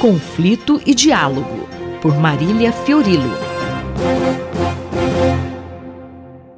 [0.00, 1.68] Conflito e Diálogo,
[2.00, 3.36] por Marília Fiorilo.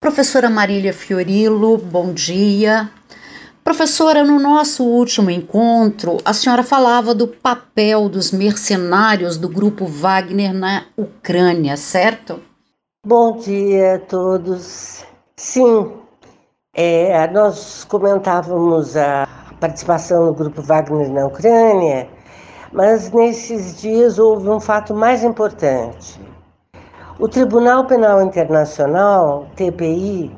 [0.00, 2.90] Professora Marília Fiorilo, bom dia.
[3.62, 10.52] Professora, no nosso último encontro, a senhora falava do papel dos mercenários do grupo Wagner
[10.52, 12.40] na Ucrânia, certo?
[13.06, 15.04] Bom dia a todos.
[15.36, 15.92] Sim,
[16.74, 19.28] é, nós comentávamos a
[19.60, 22.17] participação do grupo Wagner na Ucrânia
[22.72, 26.20] mas nesses dias houve um fato mais importante.
[27.18, 30.30] O Tribunal Penal Internacional, TPI,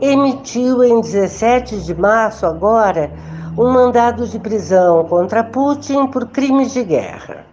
[0.00, 3.10] emitiu em 17 de março agora
[3.56, 7.44] um mandado de prisão contra Putin por crimes de guerra.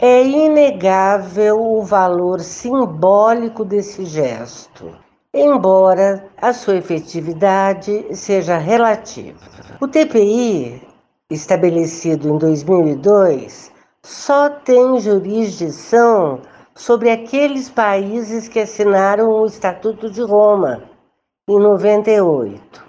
[0.00, 4.90] É inegável o valor simbólico desse gesto,
[5.34, 9.38] embora a sua efetividade seja relativa.
[9.78, 10.89] O TPI
[11.30, 16.40] estabelecido em 2002, só tem jurisdição
[16.74, 20.82] sobre aqueles países que assinaram o Estatuto de Roma
[21.48, 22.84] em 98.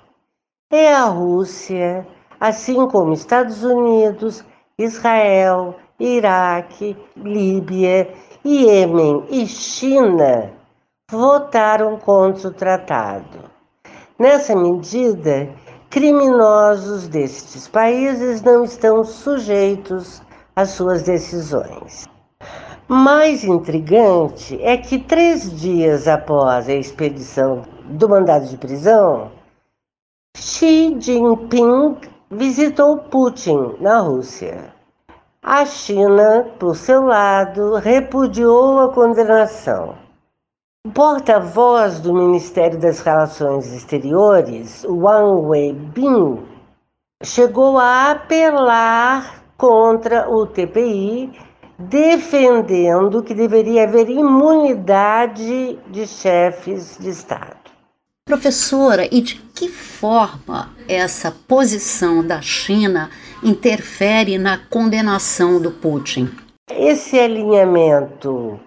[0.71, 2.07] É a Rússia,
[2.39, 4.43] assim como Estados Unidos,
[4.77, 8.11] Israel, Iraque, Líbia,
[8.43, 10.51] Iêmen e China
[11.11, 13.51] votaram contra o tratado.
[14.17, 15.49] Nessa medida,
[15.91, 20.21] criminosos destes países não estão sujeitos
[20.55, 22.07] às suas decisões.
[22.87, 29.31] Mais intrigante é que três dias após a expedição do mandado de prisão,
[30.37, 31.97] Xi Jinping
[32.31, 34.73] visitou Putin na Rússia.
[35.43, 39.95] A China, por seu lado, repudiou a condenação.
[40.83, 46.39] O porta-voz do Ministério das Relações Exteriores, Wang Weibin,
[47.23, 51.31] chegou a apelar contra o TPI,
[51.77, 57.69] defendendo que deveria haver imunidade de chefes de Estado.
[58.25, 63.11] Professora, e de que forma essa posição da China
[63.43, 66.27] interfere na condenação do Putin?
[66.71, 68.59] Esse alinhamento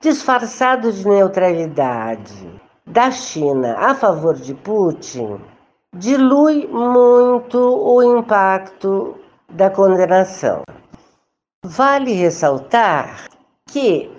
[0.00, 2.48] disfarçado de neutralidade
[2.86, 5.38] da China a favor de Putin
[5.94, 9.16] dilui muito o impacto
[9.50, 10.62] da condenação.
[11.62, 13.28] Vale ressaltar
[13.66, 14.10] que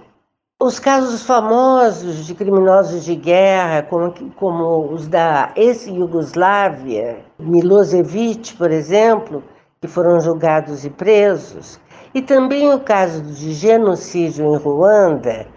[0.62, 9.44] os casos famosos de criminosos de guerra, como, como os da ex-Yugoslávia, Milosevic, por exemplo,
[9.82, 11.80] que foram julgados e presos,
[12.14, 15.48] e também o caso de genocídio em Ruanda,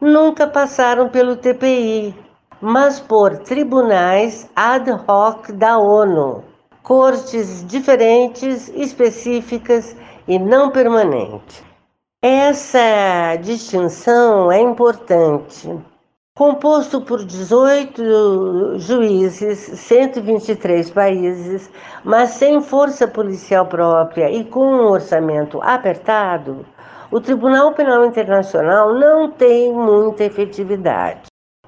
[0.00, 2.14] nunca passaram pelo TPI,
[2.60, 6.44] mas por tribunais ad hoc da ONU,
[6.82, 11.62] cortes diferentes, específicas e não permanentes.
[12.20, 15.70] Essa distinção é importante.
[16.38, 21.68] Composto por 18 juízes, 123 países,
[22.04, 26.64] mas sem força policial própria e com um orçamento apertado,
[27.10, 31.22] o Tribunal Penal Internacional não tem muita efetividade.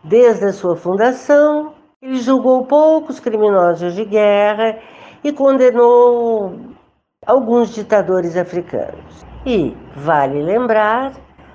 [0.04, 4.78] Desde a sua fundação, ele julgou poucos criminosos de guerra
[5.24, 6.54] e condenou
[7.26, 9.26] alguns ditadores africanos.
[9.44, 11.12] E vale lembrar,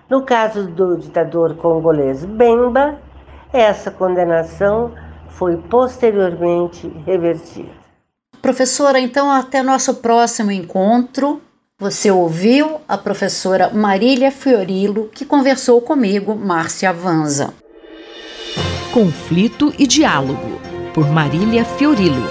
[0.10, 3.00] no caso do ditador congolês Bemba,
[3.52, 4.94] essa condenação
[5.30, 7.86] foi posteriormente revertida.
[8.42, 11.42] Professora, então até nosso próximo encontro.
[11.78, 17.54] Você ouviu a professora Marília Fiorilo, que conversou comigo, Márcia Vanza.
[18.94, 20.62] Conflito e Diálogo,
[20.94, 22.24] por Marília Fiorilo.